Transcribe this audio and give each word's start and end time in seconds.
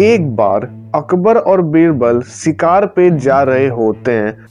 एक 0.00 0.36
बार 0.36 0.64
अकबर 0.94 1.36
और 1.36 1.62
बीरबल 1.62 2.20
शिकार 2.22 2.86
पे 2.86 3.10
जा 3.18 3.42
रहे 3.42 3.68
होते 3.68 4.12
हैं। 4.12 4.46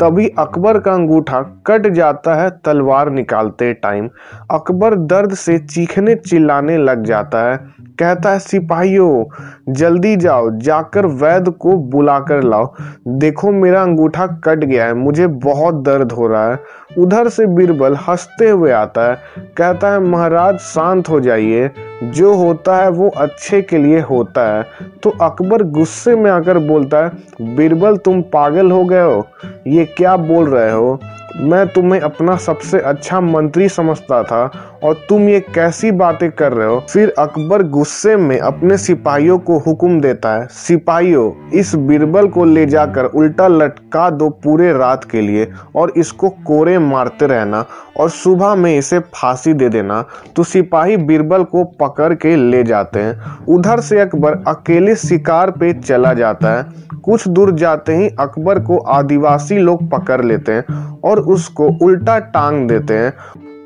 तभी 0.00 0.28
अकबर 0.28 0.78
का 0.78 0.92
अंगूठा 0.92 1.42
कट 1.42 1.86
जाता 1.86 2.34
है, 2.34 2.50
तलवार 2.50 3.10
निकालते 3.10 3.72
टाइम। 3.72 4.10
अकबर 4.50 4.94
दर्द 4.94 5.34
से 5.34 5.58
चीखने 5.58 6.14
चिल्लाने 6.14 6.78
लग 6.78 7.04
जाता 7.04 7.50
है। 7.50 7.56
कहता 7.80 8.30
है, 8.30 8.38
सिपाहियों, 8.38 9.24
जल्दी 9.72 10.16
जाओ, 10.16 10.50
जाकर 10.50 11.06
वैद 11.06 11.48
को 11.48 11.76
बुलाकर 11.76 12.42
लाओ। 12.42 12.74
देखो, 13.08 13.50
मेरा 13.50 13.82
अंगूठा 13.82 14.26
कट 14.26 14.58
गया 14.58 14.84
है, 14.84 14.94
मुझे 14.94 15.26
बहुत 15.26 15.74
दर्द 15.74 16.12
हो 16.12 16.26
रहा 16.26 16.52
है। 16.52 16.58
उधर 16.98 17.28
से 17.28 17.46
बीरबल 17.46 17.96
हँसते 17.96 18.50
हुए 18.50 18.72
आता 18.72 19.10
है। 19.10 19.18
कहता 19.56 19.92
है, 19.92 20.00
महाराज, 20.00 20.58
शांत 20.58 21.08
हो 21.08 21.20
जाइए। 21.20 21.70
जो 22.02 22.34
होता 22.34 22.76
है 22.76 22.90
वो 22.90 23.08
अच्छे 23.08 23.62
के 23.62 23.78
लिए 23.78 24.00
होता 24.00 24.58
है। 24.58 24.66
तो 25.02 25.10
अकबर 25.10 25.62
गुस्से 25.62 26.16
में 26.16 26.30
आकर 26.30 26.58
बोलता 26.58 27.04
है, 27.04 27.12
बीरबल, 27.56 27.96
तुम 27.96 28.22
पागल 28.22 28.70
हो 28.70 28.84
गए 28.84 29.02
हो। 29.02 29.26
ये 29.66 29.84
क्या 29.84 30.16
बोल 30.16 30.48
रहे 30.48 30.70
हो? 30.70 31.00
मैं 31.36 31.66
तुम्हें 31.68 32.00
अपना 32.00 32.36
सबसे 32.36 32.78
अच्छा 32.80 33.20
मंत्री 33.20 33.68
समझता 33.68 34.22
था 34.22 34.40
और 34.84 34.94
तुम 35.08 35.28
ये 35.28 35.40
कैसी 35.54 35.90
बातें 35.90 36.30
कर 36.30 36.52
रहे 36.52 36.68
हो। 36.68 36.78
फिर 36.90 37.12
अकबर 37.18 37.62
गुस्से 37.62 38.16
में 38.16 38.38
अपने 38.38 38.76
सिपाहियों 38.78 39.38
को 39.38 39.58
हुक्म 39.58 40.00
देता 40.00 40.34
है, 40.34 40.46
सिपाहियों, 40.46 41.50
इस 41.50 41.74
बीरबल 41.74 42.28
को 42.28 42.44
ले 42.44 42.64
जाकर 42.66 43.04
उल्टा 43.04 43.48
लटका 43.48 44.08
दो 44.10 44.28
पूरे 44.44 44.72
रात 44.72 45.04
के 45.04 45.20
लिए 45.20 45.48
और 45.76 45.92
इसको 45.96 46.28
कोरे 46.46 46.78
मारते 46.78 47.26
रहना 47.26 47.64
और 47.96 48.10
सुबह 48.10 48.54
में 48.54 48.76
इसे 48.78 48.98
फांसी 48.98 49.54
दे 49.54 49.68
देना। 49.68 50.04
तो 50.36 50.42
सिपाही 50.42 50.96
बीरबल 50.96 51.44
को 51.44 51.64
पकड़ 51.80 52.12
के 52.14 52.36
ले 52.36 52.62
जाते 52.62 53.00
हैं। 53.00 53.46
उधर 53.46 53.80
से 53.80 54.00
अकबर 54.00 54.42
अकेले 54.48 54.94
शिकार 54.96 55.50
पे 55.50 55.72
चला 55.72 56.12
जाता 56.14 56.54
है। 56.54 56.86
कुछ 57.04 57.26
दूर 57.28 57.50
जाते 57.50 57.96
ही 57.96 58.08
अकबर 58.20 58.58
को 58.58 58.78
आदिवासी 58.78 59.58
लोग 59.58 59.88
पकड़ 59.90 60.24
लेते 60.24 60.52
हैं 60.52 60.76
और 61.00 61.17
उसको 61.18 61.68
उल्टा 61.82 62.18
टांग 62.18 62.68
देते 62.68 62.94
हैं। 62.94 63.12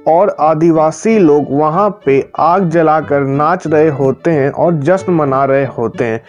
और 0.08 0.36
आदिवासी 0.41 1.19
लोग 1.19 1.47
वहाँ 1.50 2.00
पे 2.06 2.31
आग 2.39 2.69
जलाकर 2.69 3.20
नाच 3.20 3.67
रहे 3.67 3.89
होते 3.89 4.31
हैं 4.31 4.50
और 4.50 4.75
जश्न 4.75 5.12
मना 5.12 5.45
रहे 5.45 5.64
होते 5.64 6.05
हैं। 6.05 6.20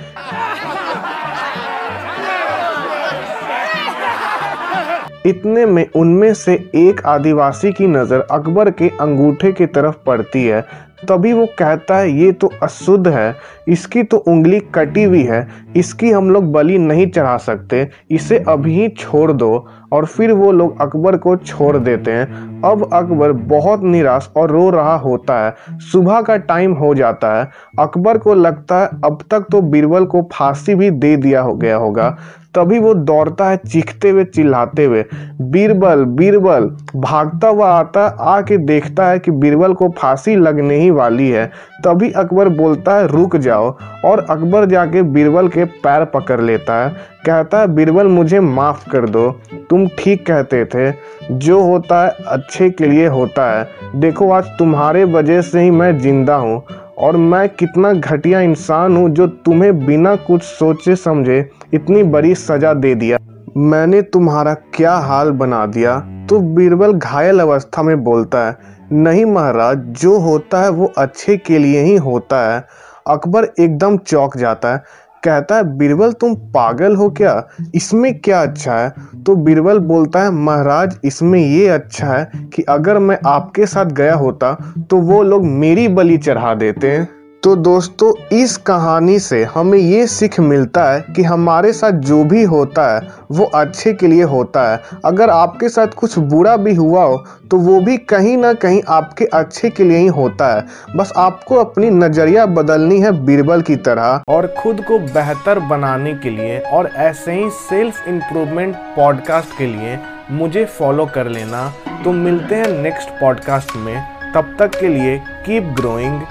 इतने 5.25 5.65
में 5.65 5.85
उनमें 5.95 6.33
से 6.33 6.69
एक 6.75 7.05
आदिवासी 7.05 7.71
की 7.71 7.87
नज़र 7.87 8.27
अकबर 8.31 8.69
के 8.71 8.89
अंगूठे 8.89 9.51
की 9.51 9.65
तरफ़ 9.65 9.95
पड़ती 10.05 10.43
है। 10.43 10.61
तभी 11.09 11.33
वो 11.33 11.45
कहता 11.45 11.97
है, 11.97 12.11
ये 12.11 12.31
तो 12.31 12.51
अशुद्ध 12.63 13.07
है। 13.07 13.35
इसकी 13.67 14.03
तो 14.03 14.17
उंगली 14.17 14.59
कटी 14.59 15.03
हुई 15.03 15.23
है। 15.23 15.47
इसकी 15.75 16.11
हम 16.11 16.29
लोग 16.29 16.51
बलि 16.51 16.77
नहीं 16.77 17.11
चढ़ा 17.11 17.37
सकते। 17.37 17.89
इसे 18.11 18.43
अभी 18.47 18.89
छोड़ 18.89 19.31
दो। 19.31 19.67
और 19.93 20.05
फिर 20.05 20.31
वो 20.31 20.51
लोग 20.51 20.81
अकबर 20.81 21.17
को 21.17 21.35
छोड़ 21.35 21.77
देते 21.77 22.11
हैं। 22.11 22.61
अब 22.61 22.89
अकबर 22.93 23.31
बहुत 23.31 23.83
निराश 23.83 24.29
और 24.37 24.51
रो 24.51 24.69
रहा 24.69 24.95
होता 24.95 25.39
है। 25.45 25.79
सुबह 25.91 26.21
का 26.21 26.37
टाइम 26.37 26.73
हो 26.73 26.93
जाता 26.95 27.33
है। 27.39 27.49
अकबर 27.79 28.17
को 28.17 28.33
लगता 28.33 28.79
है 28.79 28.87
अब 29.05 29.23
तक 29.31 29.45
तो 29.51 29.61
बीरबल 29.61 30.05
को 30.05 30.29
फांसी 30.33 30.75
भी 30.75 30.89
दे 30.91 31.15
दिया 31.17 31.41
हो 31.41 31.55
गया 31.55 31.77
होगा। 31.77 32.15
तभी 32.55 32.79
वो 32.79 32.93
दौड़ता 32.93 33.45
है 33.49 33.57
चीखते 33.57 34.09
हुए, 34.09 34.23
चिल्लाते 34.23 34.85
हुए। 34.85 35.03
बीरबल 35.41 36.03
बीरबल, 36.05 36.65
भागता 36.95 37.47
हुआ 37.47 37.69
आता 37.69 38.05
आके 38.05 38.57
देखता 38.57 39.07
है 39.07 39.19
कि 39.19 39.31
बीरबल 39.31 39.73
को 39.73 39.89
फांसी 39.89 40.35
लगने 40.35 40.75
ही 40.75 40.91
वाली 40.91 41.29
है। 41.29 41.45
तभी 41.85 42.11
अकबर 42.11 42.49
बोलता 42.49 42.95
है, 42.95 43.07
रुक 43.07 43.35
जाओ। 43.35 43.75
और 44.05 44.25
अकबर 44.29 44.65
जाके 44.65 45.01
बीरबल 45.01 45.47
के 45.47 45.65
पैर 45.65 46.05
पकड़ 46.05 46.41
लेता 46.41 46.73
है। 46.73 46.95
कहता, 47.25 47.65
बीरबल, 47.65 48.07
मुझे 48.07 48.39
माफ़ 48.39 48.89
कर 48.89 49.09
दो। 49.09 49.29
तुम 49.69 49.87
ठीक 49.99 50.25
कहते 50.25 50.65
थे। 50.65 50.91
जो 51.31 51.59
होता 51.61 52.03
है, 52.05 52.15
अच्छे 52.27 52.69
के 52.69 52.85
लिए 52.85 53.07
होता 53.07 53.49
है। 53.51 53.67
देखो, 53.95 54.31
आज 54.31 54.45
तुम्हारे 54.59 55.03
वजह 55.03 55.41
से 55.41 55.61
ही 55.61 55.71
मैं 55.71 55.97
ज़िंदा 55.99 56.35
हूँ 56.35 56.63
और 56.97 57.17
मैं 57.17 57.49
कितना 57.49 57.93
घटिया 57.93 58.41
इंसान 58.41 58.97
हूँ 58.97 59.09
जो 59.09 59.27
तुम्हें 59.27 59.85
बिना 59.85 60.15
कुछ 60.15 60.43
सोचे 60.43 60.95
समझे 60.95 61.49
इतनी 61.73 62.03
बड़ी 62.03 62.35
सजा 62.35 62.73
दे 62.73 62.95
दिया। 62.95 63.17
मैंने 63.57 64.01
तुम्हारा 64.01 64.53
क्या 64.53 64.93
हाल 64.93 65.31
बना 65.31 65.65
दिया? 65.65 65.99
तो 66.29 66.39
बीरबल 66.39 66.93
घायल 66.93 67.39
अवस्था 67.39 67.83
में 67.83 68.03
बोलता 68.03 68.47
है, 68.47 68.57
नहीं 68.91 69.25
महाराज, 69.25 69.77
जो 69.77 70.19
होता 70.19 70.61
है, 70.61 70.69
वो 70.69 70.93
अच्छे 70.97 71.37
के 71.37 71.59
लिए 71.59 71.81
ही 71.81 71.95
होता 71.95 72.53
है। 72.53 72.65
अकबर 73.07 73.47
एकदम 73.59 73.97
चौक 73.97 74.37
जाता 74.37 74.73
है। 74.73 74.83
कहता 75.23 75.55
है, 75.55 75.63
बीरबल, 75.77 76.11
तुम 76.11 76.35
पागल 76.53 76.95
हो 76.95 77.09
क्या? 77.09 77.47
इसमें 77.75 78.13
क्या 78.19 78.41
अच्छा 78.41 78.75
है? 78.75 78.93
तो 79.25 79.35
बीरबल 79.35 79.79
बोलता 79.79 80.23
है, 80.23 80.31
महाराज, 80.31 80.97
इसमें 81.03 81.39
ये 81.39 81.67
अच्छा 81.67 82.07
है 82.07 82.49
कि 82.53 82.63
अगर 82.63 82.99
मैं 82.99 83.17
आपके 83.25 83.65
साथ 83.65 83.91
गया 83.93 84.15
होता 84.15 84.53
तो 84.89 84.97
वो 84.99 85.21
लोग 85.23 85.45
मेरी 85.45 85.87
बलि 85.89 86.17
चढ़ा 86.17 86.53
देते 86.55 86.91
हैं। 86.91 87.07
तो 87.43 87.55
दोस्तों, 87.55 88.11
इस 88.31 88.55
कहानी 88.57 89.17
से 89.19 89.43
हमें 89.43 89.77
ये 89.77 90.05
सीख 90.07 90.39
मिलता 90.39 90.83
है 90.83 90.99
कि 91.15 91.23
हमारे 91.23 91.71
साथ 91.73 91.91
जो 92.01 92.23
भी 92.23 92.43
होता 92.43 92.85
है, 92.95 93.01
वो 93.31 93.45
अच्छे 93.45 93.93
के 93.93 94.07
लिए 94.07 94.23
होता 94.23 94.61
है। 94.71 94.79
अगर 95.05 95.29
आपके 95.29 95.69
साथ 95.69 95.87
कुछ 95.87 96.17
बुरा 96.19 96.55
भी 96.57 96.75
हुआ 96.75 97.03
हो 97.03 97.17
तो 97.51 97.57
वो 97.57 97.79
भी 97.79 97.97
कहीं 97.97 98.37
ना 98.37 98.53
कहीं 98.53 98.81
आपके 98.89 99.25
अच्छे 99.25 99.69
के 99.69 99.83
लिए 99.83 99.97
ही 99.97 100.07
होता 100.07 100.53
है। 100.55 100.95
बस 100.95 101.11
आपको 101.17 101.55
अपनी 101.55 101.89
नज़रिया 101.89 102.45
बदलनी 102.45 102.99
है 102.99 103.11
बीरबल 103.25 103.61
की 103.61 103.75
तरह। 103.77 104.21
और 104.29 104.47
खुद 104.59 104.81
को 104.87 104.99
बेहतर 104.99 105.59
बनाने 105.59 106.13
के 106.13 106.29
लिए 106.29 106.59
और 106.59 106.87
ऐसे 106.87 107.33
ही 107.33 107.49
सेल्फ 107.59 108.07
इम्प्रूवमेंट 108.07 108.75
पॉडकास्ट 108.95 109.57
के 109.57 109.65
लिए 109.65 109.97
मुझे 110.31 110.65
फॉलो 110.79 111.05
कर 111.05 111.27
लेना। 111.27 111.67
तो 112.03 112.11
मिलते 112.11 112.55
हैं 112.55 112.71
नेक्स्ट 112.83 113.09
पॉडकास्ट 113.09 113.75
में। 113.75 113.95
तब 114.35 114.55
तक 114.59 114.79
के 114.79 114.87
लिए 114.87 115.17
कीप 115.45 115.73
ग्रोइंग 115.75 116.21